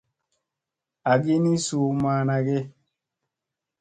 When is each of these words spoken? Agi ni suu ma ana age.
Agi 1.11 1.35
ni 1.43 1.53
suu 1.65 1.89
ma 2.01 2.11
ana 2.19 2.35
age. 2.41 2.57